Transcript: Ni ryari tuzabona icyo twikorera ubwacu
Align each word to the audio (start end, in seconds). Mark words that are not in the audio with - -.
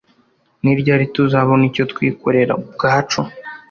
Ni 0.63 0.73
ryari 0.79 1.05
tuzabona 1.15 1.63
icyo 1.69 1.83
twikorera 1.91 2.53
ubwacu 2.61 3.21